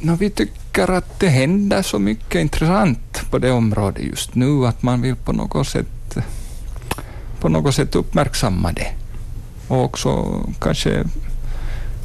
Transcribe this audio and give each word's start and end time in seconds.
no, 0.00 0.16
vi 0.16 0.30
tycker 0.30 0.90
att 0.90 1.20
det 1.20 1.28
händer 1.28 1.82
så 1.82 1.98
mycket 1.98 2.40
intressant 2.40 3.30
på 3.30 3.38
det 3.38 3.50
området 3.50 4.04
just 4.04 4.34
nu 4.34 4.66
att 4.66 4.82
man 4.82 5.02
vill 5.02 5.16
på 5.16 5.32
något 5.32 5.68
sätt, 5.68 6.18
på 7.40 7.48
något 7.48 7.74
sätt 7.74 7.94
uppmärksamma 7.94 8.72
det 8.72 8.92
och 9.68 9.84
också 9.84 10.40
kanske 10.60 11.04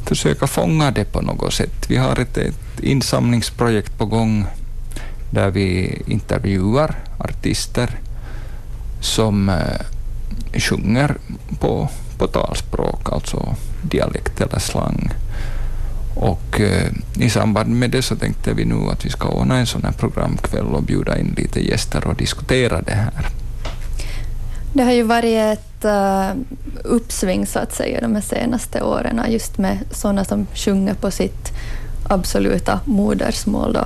försöka 0.06 0.46
fånga 0.46 0.90
det 0.90 1.04
på 1.04 1.20
något 1.20 1.52
sätt. 1.52 1.90
Vi 1.90 1.96
har 1.96 2.20
ett, 2.20 2.36
ett 2.36 2.80
insamlingsprojekt 2.80 3.98
på 3.98 4.06
gång 4.06 4.46
där 5.30 5.50
vi 5.50 6.02
intervjuar 6.06 6.94
artister 7.18 7.98
som 9.00 9.48
eh, 9.48 10.60
sjunger 10.60 11.16
på, 11.60 11.88
på 12.18 12.26
talspråk, 12.26 13.12
alltså 13.12 13.54
dialekt 13.82 14.40
eller 14.40 14.58
slang. 14.58 15.10
Och 16.14 16.60
eh, 16.60 16.92
i 17.18 17.30
samband 17.30 17.70
med 17.70 17.90
det 17.90 18.02
så 18.02 18.16
tänkte 18.16 18.52
vi 18.52 18.64
nu 18.64 18.74
att 18.92 19.04
vi 19.04 19.10
ska 19.10 19.28
ordna 19.28 19.56
en 19.56 19.66
sån 19.66 19.84
här 19.84 19.92
programkväll 19.92 20.66
och 20.66 20.82
bjuda 20.82 21.18
in 21.18 21.34
lite 21.36 21.60
gäster 21.60 22.06
och 22.06 22.14
diskutera 22.14 22.82
det 22.82 22.94
här. 22.94 23.26
Det 24.72 24.82
har 24.82 24.92
ju 24.92 25.02
varit 25.02 25.38
ett 25.38 25.84
uh, 25.84 26.30
uppsving 26.84 27.46
så 27.46 27.58
att 27.58 27.74
säga 27.74 28.00
de 28.00 28.14
här 28.14 28.22
senaste 28.22 28.82
åren 28.82 29.20
just 29.28 29.58
med 29.58 29.78
sådana 29.90 30.24
som 30.24 30.46
sjunger 30.54 30.94
på 30.94 31.10
sitt 31.10 31.52
absoluta 32.08 32.80
modersmål, 32.84 33.72
då, 33.72 33.84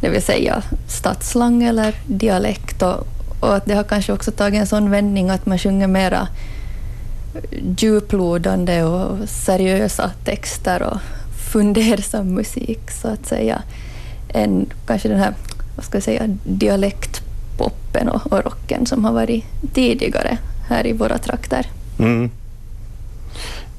det 0.00 0.08
vill 0.08 0.22
säga 0.22 0.62
stadsslang 0.88 1.62
eller 1.62 1.94
dialekt. 2.06 2.82
Och, 2.82 3.06
och 3.40 3.56
att 3.56 3.66
det 3.66 3.74
har 3.74 3.84
kanske 3.84 4.12
också 4.12 4.30
tagit 4.30 4.60
en 4.60 4.66
sån 4.66 4.90
vändning 4.90 5.30
att 5.30 5.46
man 5.46 5.58
sjunger 5.58 5.86
mera 5.86 6.28
djuplodande 7.78 8.82
och 8.82 9.28
seriösa 9.28 10.10
texter 10.24 10.82
och 10.82 10.98
fundersam 11.52 12.34
musik 12.34 12.90
så 12.90 13.08
att 13.08 13.26
säga 13.26 13.62
än 14.28 14.66
kanske 14.86 15.08
den 15.08 15.18
här 15.18 15.34
vad 15.76 15.84
ska 15.84 15.96
jag 15.96 16.02
säga, 16.02 16.36
dialektpoppen 16.44 18.08
och, 18.08 18.32
och 18.32 18.44
rocken 18.44 18.86
som 18.86 19.04
har 19.04 19.12
varit 19.12 19.44
tidigare 19.74 20.38
här 20.68 20.86
i 20.86 20.92
våra 20.92 21.18
trakter. 21.18 21.66
Mm. 21.98 22.30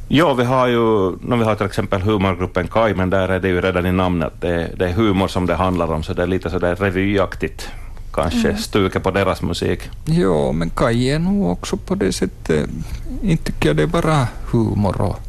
Ja, 0.07 0.33
vi 0.33 0.43
har 0.43 0.67
ju 0.67 1.11
vi 1.11 1.43
har 1.43 1.55
till 1.55 1.65
exempel 1.65 2.01
humorgruppen 2.01 2.67
Kaj, 2.67 2.93
men 2.93 3.09
där 3.09 3.29
är 3.29 3.39
det 3.39 3.47
ju 3.47 3.61
redan 3.61 3.85
i 3.85 3.91
namnet 3.91 4.27
att 4.27 4.41
det, 4.41 4.71
det 4.77 4.89
är 4.89 4.93
humor 4.93 5.27
som 5.27 5.45
det 5.45 5.55
handlar 5.55 5.93
om, 5.93 6.03
så 6.03 6.13
det 6.13 6.23
är 6.23 6.27
lite 6.27 6.49
sådär 6.49 6.75
revyaktigt 6.75 7.69
kanske 8.13 8.47
mm. 8.47 8.57
stuket 8.57 9.03
på 9.03 9.11
deras 9.11 9.41
musik. 9.41 9.79
Ja, 10.05 10.51
men 10.51 10.69
Kaj 10.69 11.11
är 11.11 11.19
nog 11.19 11.51
också 11.51 11.77
på 11.77 11.95
det 11.95 12.13
sättet, 12.13 12.69
inte 13.21 13.43
tycker 13.43 13.69
jag 13.69 13.75
det 13.75 13.83
är 13.83 13.87
bara 13.87 14.27
humor 14.51 15.01
och, 15.01 15.19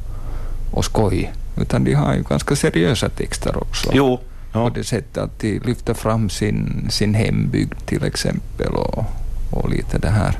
och 0.72 0.84
skoj, 0.84 1.32
utan 1.62 1.84
de 1.84 1.94
har 1.94 2.14
ju 2.14 2.22
ganska 2.22 2.56
seriösa 2.56 3.08
texter 3.08 3.56
också. 3.56 3.90
Jo. 3.94 4.20
Ja. 4.52 4.68
På 4.68 4.74
det 4.74 4.84
sättet 4.84 5.18
att 5.18 5.38
de 5.38 5.58
lyfter 5.58 5.94
fram 5.94 6.30
sin, 6.30 6.86
sin 6.90 7.14
hembygd 7.14 7.86
till 7.86 8.04
exempel 8.04 8.72
och, 8.74 9.04
och 9.50 9.70
lite 9.70 9.98
det 9.98 10.10
här. 10.10 10.38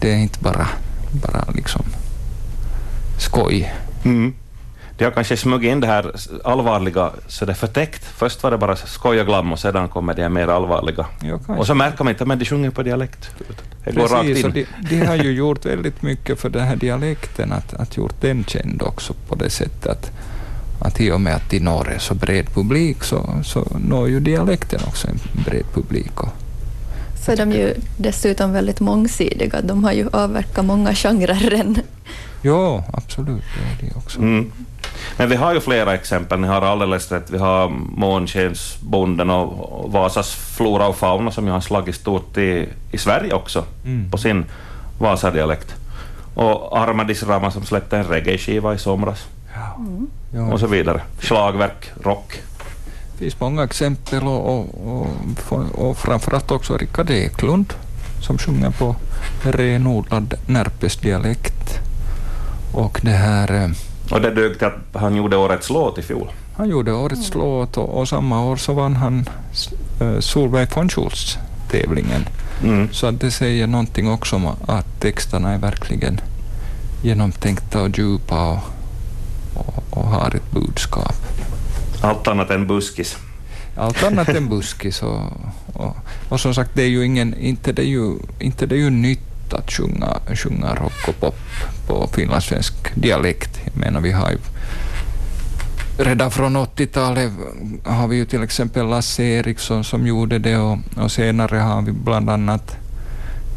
Det 0.00 0.12
är 0.12 0.16
inte 0.16 0.38
bara, 0.40 0.68
bara 1.12 1.44
liksom 1.54 1.84
skoj. 3.18 3.72
Mm. 4.04 4.34
De 4.98 5.04
har 5.04 5.10
kanske 5.10 5.36
smugit 5.36 5.70
in 5.72 5.80
det 5.80 5.86
här 5.86 6.12
allvarliga 6.44 7.10
så 7.26 7.44
det 7.44 7.52
är 7.52 7.54
förtäckt. 7.54 8.04
Först 8.04 8.42
var 8.42 8.50
det 8.50 8.58
bara 8.58 8.76
skoj 8.76 9.20
och 9.20 9.26
glam 9.26 9.52
och 9.52 9.58
sedan 9.58 9.88
kommer 9.88 10.14
det 10.14 10.28
mer 10.28 10.48
allvarliga. 10.48 11.06
Ja, 11.22 11.38
och 11.56 11.66
så 11.66 11.74
märker 11.74 12.04
man 12.04 12.10
inte 12.10 12.24
att 12.24 12.38
de 12.38 12.44
sjunger 12.44 12.70
på 12.70 12.82
dialekt. 12.82 13.30
Det 13.84 13.92
går 13.92 14.08
Precis, 14.08 14.44
rakt 14.44 14.56
in. 14.56 14.66
De, 14.90 14.96
de, 14.96 15.06
har 15.06 15.16
ju 15.16 15.32
gjort 15.32 15.66
väldigt 15.66 16.02
mycket 16.02 16.40
för 16.40 16.48
den 16.48 16.66
här 16.66 16.76
dialekten, 16.76 17.52
att, 17.52 17.74
att 17.74 17.96
gjort 17.96 18.20
den 18.20 18.44
känd 18.44 18.82
också 18.82 19.14
på 19.28 19.34
det 19.34 19.50
sättet 19.50 19.86
att, 19.86 20.10
att 20.80 21.00
i 21.00 21.10
och 21.10 21.20
med 21.20 21.34
att 21.34 21.50
de 21.50 21.60
når 21.60 21.90
en 21.92 22.00
så 22.00 22.14
bred 22.14 22.54
publik 22.54 23.04
så, 23.04 23.40
så 23.44 23.66
når 23.88 24.08
ju 24.08 24.20
dialekten 24.20 24.80
också 24.86 25.08
en 25.08 25.18
bred 25.44 25.64
publik. 25.74 26.20
Och, 26.20 26.28
så 27.24 27.32
är 27.32 27.36
de 27.36 27.52
ju 27.52 27.74
dessutom 27.96 28.52
väldigt 28.52 28.80
mångsidiga. 28.80 29.60
De 29.62 29.84
har 29.84 29.92
ju 29.92 30.08
avverkat 30.12 30.64
många 30.64 30.94
genrer 30.94 31.74
Ja, 32.42 32.84
absolut. 32.92 33.42
Det 33.80 33.86
är 33.86 33.90
det 33.90 33.96
också. 33.96 34.18
Mm. 34.18 34.52
Men 35.16 35.28
vi 35.28 35.36
har 35.36 35.54
ju 35.54 35.60
flera 35.60 35.94
exempel, 35.94 36.40
ni 36.40 36.46
har 36.46 36.62
alldeles 36.62 37.12
rätt. 37.12 37.30
Vi 37.30 37.38
har 37.38 37.68
Månskensbonden 37.96 39.30
och 39.30 39.92
Vasas 39.92 40.34
flora 40.34 40.86
och 40.86 40.96
fauna 40.96 41.30
som 41.30 41.46
ju 41.46 41.52
har 41.52 41.60
slagit 41.60 41.94
stort 41.94 42.38
i, 42.38 42.68
i 42.92 42.98
Sverige 42.98 43.34
också, 43.34 43.64
mm. 43.84 44.10
på 44.10 44.18
sin 44.18 44.44
Vasadialekt. 44.98 45.74
Och 46.34 46.78
Armadis 46.78 47.22
Rama 47.22 47.50
som 47.50 47.64
släppte 47.64 47.96
en 47.96 48.04
reggae-skiva 48.04 48.74
i 48.74 48.78
somras. 48.78 49.26
Ja. 49.54 49.76
Mm. 49.76 50.52
Och 50.52 50.60
så 50.60 50.66
vidare. 50.66 51.00
Slagverk, 51.20 51.90
rock. 52.02 52.40
Det 53.12 53.18
finns 53.18 53.40
många 53.40 53.64
exempel 53.64 54.22
och, 54.22 54.58
och, 54.58 54.66
och, 55.48 55.88
och 55.88 55.98
framförallt 55.98 56.50
också 56.50 56.76
Rickard 56.76 57.10
Eklund 57.10 57.74
som 58.20 58.38
sjunger 58.38 58.70
på 58.70 58.96
renodlad 59.42 60.34
Närpesdialekt. 60.46 61.63
Och 62.74 63.00
det 63.02 63.10
här... 63.10 63.62
Eh, 63.62 63.70
och 64.10 64.20
det 64.20 64.30
dög 64.30 64.58
till 64.58 64.66
att 64.66 65.00
han 65.00 65.16
gjorde 65.16 65.36
årets 65.36 65.70
låt 65.70 65.98
i 65.98 66.02
fjol? 66.02 66.32
Han 66.56 66.68
gjorde 66.68 66.92
årets 66.92 67.34
mm. 67.34 67.46
låt 67.46 67.76
och, 67.76 68.00
och, 68.00 68.08
samma 68.08 68.44
år 68.44 68.56
så 68.56 68.72
vann 68.72 68.96
han 68.96 69.28
uh, 70.02 70.20
Solveig 70.20 70.68
von 70.74 70.88
Schultz-tävlingen. 70.88 72.28
Mm. 72.62 72.88
Så 72.92 73.06
att 73.06 73.20
det 73.20 73.30
säger 73.30 73.66
någonting 73.66 74.10
också 74.10 74.36
om 74.36 74.46
att 74.66 75.00
texterna 75.00 75.52
är 75.52 75.58
verkligen 75.58 76.20
genomtänkta 77.02 77.82
och 77.82 77.98
djupa 77.98 78.50
och, 78.52 78.58
och, 79.54 79.84
och 79.90 80.04
har 80.04 80.36
ett 80.36 80.50
budskap. 80.50 81.14
Allt 82.00 82.28
annat 82.28 82.50
än 82.50 82.66
buskis? 82.66 83.16
Allt 83.76 84.02
annat 84.02 84.28
än 84.28 84.48
buskis. 84.48 85.02
Och, 85.02 85.20
och, 85.72 85.96
och, 86.28 86.40
som 86.40 86.54
sagt, 86.54 86.70
det 86.74 86.82
är 86.82 86.88
ju 86.88 87.04
ingen, 87.04 87.34
inte 87.34 87.72
det 87.72 87.82
är 87.82 87.86
ju, 87.86 88.12
inte 88.38 88.66
det 88.66 88.74
är 88.74 88.78
ju 88.78 88.90
nytt 88.90 89.52
att 89.52 89.72
sjunga, 89.72 90.18
sjunga 90.34 90.74
rock 90.74 91.08
och 91.08 91.20
pop 91.20 91.36
på 91.86 92.08
finlandssvensk 92.12 92.74
dialekt. 92.94 93.60
Jag 93.64 93.76
menar, 93.76 94.00
vi 94.00 94.12
har 94.12 94.30
ju 94.30 94.38
redan 95.98 96.30
från 96.30 96.56
80-talet 96.56 97.32
har 97.84 98.08
vi 98.08 98.16
ju 98.16 98.24
till 98.24 98.42
exempel 98.42 98.86
Lasse 98.86 99.22
Eriksson 99.22 99.84
som 99.84 100.06
gjorde 100.06 100.38
det 100.38 100.56
och, 100.56 100.78
och 100.96 101.12
senare 101.12 101.56
har 101.56 101.82
vi 101.82 101.92
bland 101.92 102.30
annat 102.30 102.76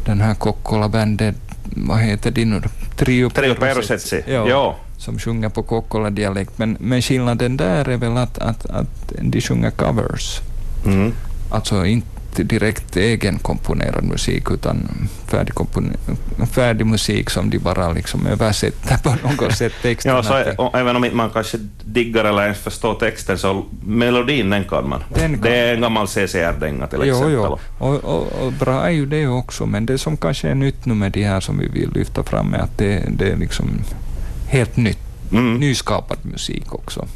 den 0.04 0.20
här 0.20 0.34
Kokkola-bandet, 0.34 1.36
vad 1.64 1.98
heter 1.98 2.30
det 2.30 2.44
nu 2.44 2.62
Trio, 2.96 3.30
Trio 3.30 3.54
Perusetsi. 3.54 4.22
Ja, 4.26 4.48
ja. 4.48 4.76
Som 4.96 5.18
sjunger 5.18 5.48
på 5.48 5.62
Kokkola-dialekt. 5.62 6.58
Men, 6.58 6.76
men 6.80 7.02
skillnaden 7.02 7.56
där 7.56 7.88
är 7.88 7.96
väl 7.96 8.16
att, 8.16 8.38
att, 8.38 8.66
att 8.66 9.12
de 9.20 9.40
sjunger 9.40 9.70
covers. 9.70 10.40
Mm. 10.86 11.12
Alltså 11.50 11.86
inte 11.86 12.17
direkt 12.44 12.96
egenkomponerad 12.96 14.04
musik 14.04 14.50
utan 14.50 15.08
färdig, 15.26 15.54
färdig 16.52 16.86
musik 16.86 17.30
som 17.30 17.50
de 17.50 17.58
bara 17.58 17.92
liksom 17.92 18.26
översätter 18.26 18.96
på 18.96 19.28
något 19.28 19.54
sätt 19.54 19.72
texten. 19.82 20.14
ja, 20.14 20.22
så 20.22 20.34
är, 20.34 20.76
även 20.76 20.96
om 20.96 21.04
inte 21.04 21.16
man 21.16 21.30
kanske 21.30 21.58
diggar 21.84 22.24
eller 22.24 22.42
ens 22.42 22.58
förstår 22.58 22.94
texten 22.94 23.38
så 23.38 23.64
melodin 23.86 24.50
den 24.50 24.64
kan 24.64 24.88
man. 24.88 25.02
Den 25.14 25.32
kan. 25.32 25.40
Det 25.40 25.56
är 25.56 25.74
en 25.74 25.80
gammal 25.80 26.06
CCR-dänga 26.06 26.86
till 26.86 26.98
jo, 27.02 27.14
exempel. 27.14 27.32
Jo. 27.34 27.58
Och, 27.78 28.04
och, 28.04 28.46
och, 28.46 28.52
bra 28.52 28.86
är 28.86 28.90
ju 28.90 29.06
det 29.06 29.26
också 29.26 29.66
men 29.66 29.86
det 29.86 29.98
som 29.98 30.16
kanske 30.16 30.48
är 30.48 30.54
nytt 30.54 30.86
nu 30.86 30.94
med 30.94 31.12
de 31.12 31.24
här 31.24 31.40
som 31.40 31.58
vi 31.58 31.68
vill 31.68 31.90
lyfta 31.92 32.22
fram 32.22 32.54
är 32.54 32.58
att 32.58 32.78
det, 32.78 33.04
det 33.08 33.30
är 33.32 33.36
liksom 33.36 33.70
helt 34.48 34.76
nytt, 34.76 35.32
mm. 35.32 35.54
nyskapad 35.54 36.18
musik 36.22 36.74
också. 36.74 37.06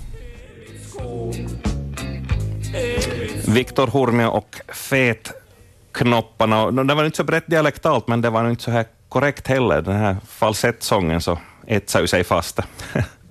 Viktor 3.49 3.87
Hurmio 3.87 4.27
och 4.27 4.61
Fetknopparna. 4.69 6.71
Det 6.71 6.95
var 6.95 7.05
inte 7.05 7.17
så 7.17 7.25
brett 7.25 7.47
dialektalt, 7.47 8.09
men 8.09 8.21
det 8.21 8.31
var 8.31 8.51
inte 8.51 8.63
så 8.63 8.71
här 8.71 8.87
korrekt 9.09 9.47
heller. 9.47 9.83
Den 9.83 9.97
här 9.97 10.17
falsettsången 10.29 11.21
så 11.21 11.39
etsade 11.67 12.09
sig 12.09 12.25
fast. 12.25 12.61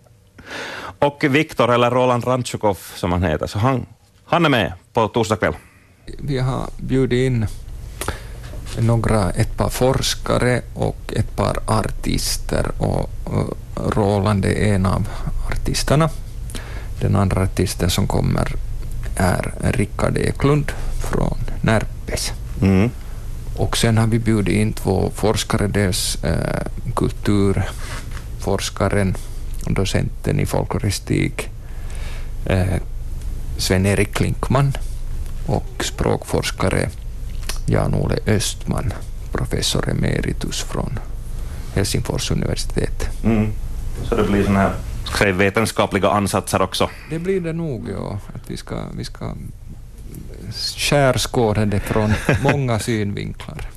och 1.00 1.24
Viktor, 1.30 1.74
eller 1.74 1.92
Roland 1.92 2.28
Rantjukov 2.28 2.78
som 2.96 3.12
han 3.12 3.24
heter, 3.24 3.48
så 3.48 3.60
han, 3.60 3.86
han 4.26 4.46
är 4.46 4.50
med 4.50 4.74
på 4.94 5.08
torsdag 5.08 5.36
kväll. 5.36 5.56
Vi 6.20 6.40
har 6.40 6.70
bjudit 6.78 7.32
in 7.32 7.48
några, 8.80 9.32
ett 9.32 9.58
par 9.58 9.70
forskare 9.70 10.62
och 10.74 11.14
ett 11.16 11.36
par 11.36 11.58
artister 11.66 12.72
och 12.78 13.10
Roland 13.96 14.46
är 14.46 14.74
en 14.74 14.86
av 14.86 15.08
artisterna. 15.52 16.10
Den 17.02 17.16
andra 17.16 17.42
artisten 17.42 17.90
som 17.90 18.08
kommer 18.08 18.56
är 19.16 19.54
Rickard 19.60 20.18
Eklund 20.18 20.72
från 21.00 21.38
Närpes. 21.62 22.32
Mm. 22.62 22.90
Och 23.58 23.78
sen 23.78 23.98
har 23.98 24.08
vi 24.08 24.20
bjudit 24.20 24.56
in 24.56 24.74
två 24.74 25.12
forskare, 25.16 25.68
dels 25.68 26.24
eh, 26.24 26.62
kulturforskaren 26.96 29.16
och 29.66 29.74
docenten 29.74 30.40
i 30.40 30.46
folkloristik 30.46 31.50
eh, 32.46 32.76
Sven-Erik 33.58 34.14
Klinkman 34.14 34.74
och 35.46 35.86
språkforskare 35.86 36.90
Jan-Ole 37.66 38.18
Östman, 38.28 38.94
professor 39.32 39.90
emeritus 39.90 40.62
från 40.62 41.00
Helsingfors 41.76 42.32
universitet. 42.32 43.10
Mm. 43.24 43.52
Så 44.04 44.16
det 44.16 44.24
blir 44.24 44.44
sån 44.44 44.56
här 44.56 44.74
säga, 45.18 45.34
vetenskapliga 45.34 46.10
ansatser 46.10 46.62
också. 46.62 46.90
Det 47.10 47.20
blir 47.20 47.42
det 47.42 47.54
nog, 47.54 47.90
ja. 47.90 48.20
Att 48.36 48.50
vi 48.50 48.58
ska, 48.58 48.84
vi 48.98 49.06
ska 49.06 49.34
skärskåda 50.78 51.66
det 51.66 51.80
från 51.80 52.14
många 52.44 52.80
synvinklar. 52.80 53.68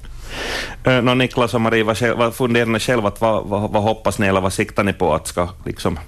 Uh, 0.87 0.93
no, 1.03 1.15
Niklas 1.15 1.55
och 1.55 1.61
Marie, 1.61 1.85
vad, 1.85 2.03
vad 2.17 2.35
funderar 2.35 2.67
ni 2.67 2.79
själva, 2.79 3.13
vad, 3.19 3.45
vad, 3.45 3.71
vad, 3.71 3.83
hoppas 3.83 4.19
ni 4.19 4.27
eller 4.27 4.41
vad 4.41 4.53
siktar 4.53 4.85
ni 4.85 4.93
på 4.93 5.15
att 5.15 5.27
ska 5.27 5.49
liksom, 5.65 5.99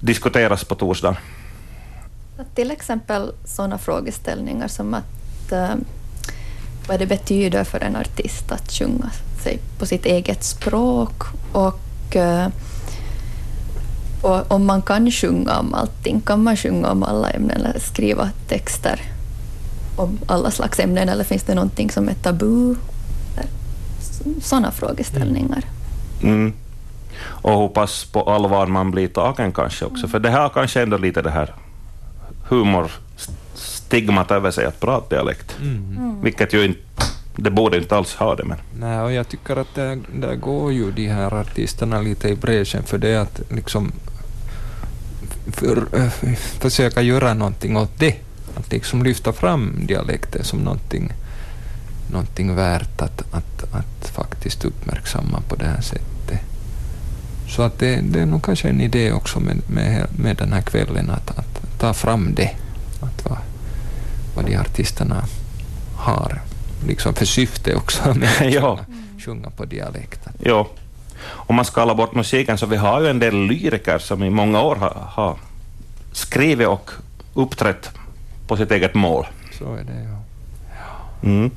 diskuteras 0.00 0.64
på 0.64 0.74
torsdag? 0.74 1.16
Till 2.54 2.70
exempel 2.70 3.32
sådana 3.44 3.78
frågeställningar 3.78 4.68
som 4.68 4.94
att 4.94 5.52
uh, 5.52 5.74
vad 6.88 6.98
det 6.98 7.06
betyder 7.06 7.64
för 7.64 7.80
en 7.80 7.96
artist 7.96 8.52
att 8.52 8.72
sjunga 8.72 9.10
sig 9.42 9.58
på 9.78 9.86
sitt 9.86 10.06
eget 10.06 10.44
språk 10.44 11.22
och, 11.52 12.16
uh, 12.16 12.46
och 14.22 14.52
om 14.52 14.66
man 14.66 14.82
kan 14.82 15.10
sjunga 15.10 15.58
om 15.58 15.74
allting, 15.74 16.20
kan 16.20 16.42
man 16.42 16.56
sjunga 16.56 16.90
om 16.90 17.02
alla 17.02 17.30
ämnen 17.30 17.60
eller 17.60 17.78
skriva 17.78 18.30
texter 18.48 19.00
om 19.96 20.18
alla 20.26 20.50
slags 20.50 20.80
ämnen 20.80 21.08
eller 21.08 21.24
finns 21.24 21.42
det 21.42 21.54
någonting 21.54 21.90
som 21.90 22.08
är 22.08 22.14
tabu? 22.14 22.74
Sådana 24.42 24.70
frågeställningar. 24.70 25.64
Mm. 26.22 26.52
Och 27.24 27.52
hoppas 27.52 28.04
på 28.04 28.22
allvar 28.22 28.66
man 28.66 28.90
blir 28.90 29.08
tagen 29.08 29.52
kanske 29.52 29.84
också, 29.84 30.08
för 30.08 30.18
det 30.18 30.30
har 30.30 30.48
kanske 30.48 30.82
ändå 30.82 30.96
lite 30.96 31.22
det 31.22 31.30
här 31.30 31.54
humorstigmat 32.48 34.30
över 34.30 34.50
sig 34.50 34.66
att 34.66 34.80
prata 34.80 35.14
dialekt, 35.14 35.56
mm. 35.60 35.96
mm. 35.98 36.22
vilket 36.22 36.52
ju 36.52 36.64
inte 36.64 36.80
det 37.36 37.50
borde 37.50 37.78
inte 37.78 37.96
alls 37.96 38.14
ha 38.14 38.34
det. 38.34 38.44
Men. 38.44 38.58
Nej, 38.78 39.00
och 39.00 39.12
jag 39.12 39.28
tycker 39.28 39.56
att 39.56 39.74
det, 39.74 39.98
där 40.14 40.34
går 40.34 40.72
ju 40.72 40.90
de 40.90 41.08
här 41.08 41.34
artisterna 41.34 42.00
lite 42.00 42.28
i 42.28 42.36
bräschen 42.36 42.82
för 42.82 42.98
det 42.98 43.16
att 43.16 43.40
liksom 43.50 43.92
försöka 46.58 47.02
göra 47.02 47.34
någonting 47.34 47.76
åt 47.76 47.98
det. 47.98 48.16
Att 48.56 48.72
liksom 48.72 49.02
lyfta 49.02 49.32
fram 49.32 49.86
dialekten 49.86 50.44
som 50.44 50.58
någonting, 50.58 51.12
någonting 52.10 52.54
värt 52.54 53.00
att, 53.00 53.22
att, 53.34 53.74
att 53.74 54.08
faktiskt 54.08 54.64
uppmärksamma 54.64 55.40
på 55.48 55.56
det 55.56 55.64
här 55.64 55.80
sättet. 55.80 56.40
Så 57.48 57.62
att 57.62 57.78
det, 57.78 58.00
det 58.02 58.20
är 58.20 58.26
nog 58.26 58.44
kanske 58.44 58.68
en 58.68 58.80
idé 58.80 59.12
också 59.12 59.40
med, 59.40 59.56
med, 59.66 60.06
med 60.16 60.36
den 60.36 60.52
här 60.52 60.62
kvällen 60.62 61.10
att, 61.10 61.38
att 61.38 61.78
ta 61.78 61.94
fram 61.94 62.34
det, 62.34 62.50
att 63.00 63.24
vad, 63.24 63.38
vad 64.34 64.44
de 64.44 64.56
artisterna 64.56 65.24
har 65.96 66.40
liksom 66.86 67.14
för 67.14 67.24
syfte 67.24 67.74
också 67.74 68.14
med 68.14 68.28
att 68.40 68.52
ja. 68.52 68.78
sjunga 69.24 69.50
på 69.50 69.64
dialekt. 69.64 70.20
Ja. 70.42 70.68
Om 71.24 71.56
man 71.56 71.64
skalar 71.64 71.94
bort 71.94 72.14
musiken 72.14 72.58
så 72.58 72.66
vi 72.66 72.76
har 72.76 73.00
ju 73.00 73.08
en 73.08 73.18
del 73.18 73.46
lyriker 73.46 73.98
som 73.98 74.22
i 74.22 74.30
många 74.30 74.62
år 74.62 74.76
har, 74.76 74.96
har 75.08 75.36
skrivit 76.12 76.68
och 76.68 76.90
uppträtt 77.34 77.90
på 78.46 78.56
sitt 78.56 78.70
eget 78.70 78.94
mål. 78.94 79.26
Så 79.58 79.74
är 79.74 79.84
det, 79.84 80.02
ja. 80.02 80.18
ja. 80.76 81.28
Mm. 81.28 81.50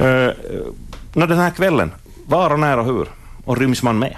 Uh, 0.00 1.26
den 1.28 1.38
här 1.38 1.50
kvällen, 1.50 1.92
var 2.26 2.50
och 2.50 2.60
när 2.60 2.78
och 2.78 2.84
hur? 2.84 3.08
Och 3.44 3.56
ryms 3.56 3.82
man 3.82 3.98
med? 3.98 4.16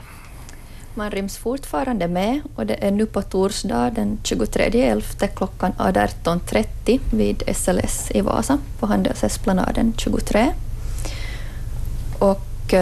Man 0.95 1.11
ryms 1.11 1.37
fortfarande 1.37 2.09
med 2.09 2.41
och 2.55 2.67
det 2.67 2.85
är 2.85 2.91
nu 2.91 3.07
på 3.07 3.23
torsdag 3.23 3.91
den 3.91 4.19
23.11 4.23 5.27
klockan 5.37 5.73
18.30 5.79 7.01
vid 7.11 7.43
SLS 7.57 8.11
i 8.11 8.21
Vasa 8.21 8.59
på 8.79 8.87
Handelsesplanaden 8.87 9.93
23. 9.97 10.53
Och 12.19 12.73
uh, 12.73 12.79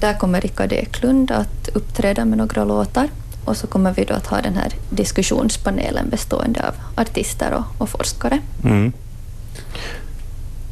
där 0.00 0.18
kommer 0.18 0.40
Rickard 0.40 0.72
Eklund 0.72 1.30
att 1.30 1.68
uppträda 1.74 2.24
med 2.24 2.38
några 2.38 2.64
låtar 2.64 3.08
och 3.46 3.56
så 3.56 3.66
kommer 3.66 3.92
vi 3.92 4.04
då 4.04 4.14
att 4.14 4.26
ha 4.26 4.40
den 4.40 4.54
här 4.54 4.72
diskussionspanelen 4.90 6.10
bestående 6.10 6.68
av 6.68 6.74
artister 7.02 7.52
och, 7.52 7.64
och 7.78 7.88
forskare. 7.88 8.40
Mm. 8.64 8.92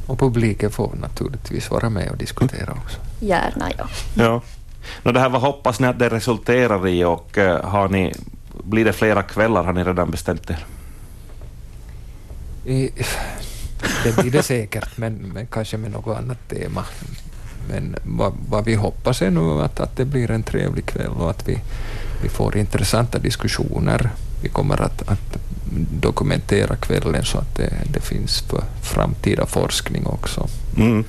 Och 0.07 0.19
publiken 0.19 0.71
får 0.71 0.95
naturligtvis 1.01 1.71
vara 1.71 1.91
med 1.91 2.11
och 2.11 2.17
diskutera 2.17 2.73
också. 2.73 2.99
Gärna, 3.21 3.71
ja. 3.79 3.89
ja. 4.15 4.43
No, 5.03 5.13
det 5.13 5.21
här, 5.21 5.29
vad 5.29 5.41
hoppas 5.41 5.81
ni 5.81 5.87
att 5.87 5.99
det 5.99 6.09
resulterar 6.09 6.89
i 6.89 7.05
och 7.05 7.39
uh, 7.39 7.61
har 7.61 7.89
ni, 7.89 8.13
blir 8.65 8.85
det 8.85 8.93
flera 8.93 9.23
kvällar, 9.23 9.65
har 9.65 9.73
ni 9.73 9.85
redan 9.85 10.11
bestämt 10.11 10.51
er? 10.51 10.67
I, 12.65 12.91
det 14.05 14.17
blir 14.17 14.31
det 14.31 14.43
säkert, 14.43 14.97
men, 14.97 15.15
men 15.15 15.47
kanske 15.47 15.77
med 15.77 15.91
något 15.91 16.19
annat 16.19 16.49
tema. 16.49 16.85
Men 17.69 17.97
vad, 18.03 18.33
vad, 18.49 18.65
vi 18.65 18.75
hoppas 18.75 19.23
är 19.23 19.31
nu 19.31 19.63
att, 19.63 19.81
att 19.81 19.97
det 19.97 20.05
blir 20.05 20.31
en 20.31 20.43
trevlig 20.43 20.87
kväll 20.87 21.11
och 21.19 21.31
att 21.31 21.49
vi, 21.49 21.59
vi 22.25 22.31
får 22.31 22.57
intressanta 22.57 23.19
diskussioner. 23.19 24.11
Vi 24.43 24.49
kommer 24.49 24.83
att, 24.83 25.09
att 25.09 25.39
dokumentera 26.01 26.77
kvällen 26.77 27.25
så 27.25 27.39
att 27.39 27.55
det, 27.57 27.73
det 27.93 28.01
finns 28.01 28.41
för 28.41 28.65
framtida 28.83 29.47
forskning 29.47 30.07
också. 30.07 30.49
Mm. 30.77 31.05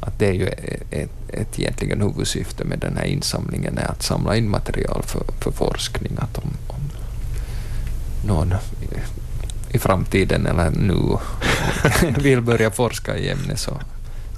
Att 0.00 0.18
det 0.18 0.26
är 0.26 0.32
ju 0.32 0.46
ett, 0.46 1.10
ett 1.28 1.58
egentligen 1.58 2.00
huvudsyfte 2.00 2.64
med 2.64 2.78
den 2.78 2.96
här 2.96 3.04
insamlingen 3.04 3.78
är 3.78 3.90
att 3.90 4.02
samla 4.02 4.36
in 4.36 4.50
material 4.50 5.02
för, 5.02 5.22
för 5.40 5.50
forskning. 5.50 6.12
Att 6.18 6.38
om, 6.38 6.50
om 6.66 6.90
någon 8.26 8.54
i 9.70 9.78
framtiden 9.78 10.46
eller 10.46 10.70
nu 10.70 11.18
vill 12.22 12.40
börja 12.40 12.70
forska 12.70 13.16
i 13.16 13.30
ämnet 13.30 13.58
så 13.58 13.80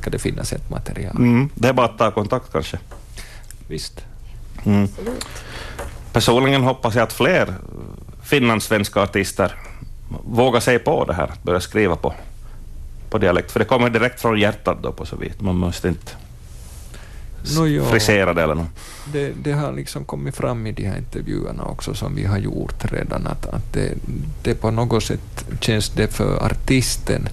ska 0.00 0.10
det 0.10 0.18
finnas 0.18 0.52
ett 0.52 0.70
material. 0.70 1.16
Mm, 1.16 1.50
det 1.54 1.68
är 1.68 1.72
bara 1.72 1.86
att 1.86 1.98
ta 1.98 2.10
kontakt 2.10 2.52
kanske. 2.52 2.78
Visst. 3.68 4.00
Mm. 4.64 4.88
Personligen 6.12 6.62
hoppas 6.62 6.94
jag 6.94 7.02
att 7.02 7.12
fler 7.12 7.54
finlandssvenska 8.22 9.02
artister 9.02 9.54
vågar 10.24 10.60
sig 10.60 10.78
på 10.78 11.04
det 11.04 11.14
här, 11.14 11.24
att 11.24 11.42
börja 11.42 11.60
skriva 11.60 11.96
på, 11.96 12.14
på 13.10 13.18
dialekt, 13.18 13.52
för 13.52 13.58
det 13.58 13.64
kommer 13.64 13.90
direkt 13.90 14.20
från 14.20 14.40
hjärtat 14.40 14.78
då 14.82 14.92
på 14.92 15.06
så 15.06 15.16
vis. 15.16 15.32
Man 15.40 15.56
måste 15.56 15.88
inte 15.88 16.12
no, 17.56 17.66
ja. 17.66 17.84
frisera 17.84 18.34
det 18.34 18.42
eller 18.42 18.54
något. 18.54 18.70
Det, 19.12 19.32
det, 19.42 19.52
har 19.52 19.72
liksom 19.72 20.04
kommit 20.04 20.36
fram 20.36 20.66
i 20.66 20.72
de 20.72 20.84
här 20.84 20.98
intervjuerna 20.98 21.64
också 21.64 21.94
som 21.94 22.14
vi 22.14 22.24
har 22.24 22.38
gjort 22.38 22.92
redan, 22.92 23.26
att, 23.26 23.46
att 23.46 23.72
det, 23.72 23.94
det 24.42 24.54
på 24.54 24.70
något 24.70 25.02
sätt 25.02 25.44
känns 25.60 25.88
det 25.90 26.08
för 26.08 26.44
artisten 26.44 27.28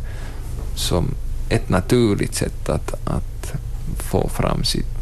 som 0.76 1.08
ett 1.50 1.70
naturligt 1.70 2.36
sätt 2.36 2.70
att, 2.70 2.94
att 3.08 3.54
få 4.12 4.30
fram 4.30 4.64
sitt, 4.64 4.99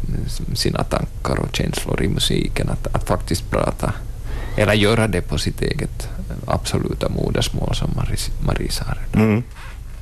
sina 0.54 0.84
tankar 0.84 1.36
och 1.40 1.56
känslor 1.56 2.02
i 2.02 2.08
musiken, 2.08 2.68
att, 2.68 2.94
att 2.94 3.08
faktiskt 3.08 3.50
prata 3.50 3.92
eller 4.56 4.72
göra 4.72 5.08
det 5.08 5.20
på 5.20 5.38
sitt 5.38 5.62
eget 5.62 6.08
absoluta 6.46 7.08
modersmål 7.08 7.74
som 7.74 7.90
Marie, 7.96 8.18
Marie 8.46 8.70
sa. 8.70 8.84
Mm. 9.14 9.42